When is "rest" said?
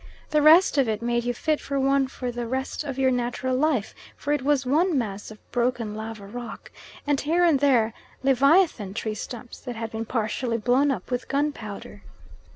0.41-0.79, 2.47-2.83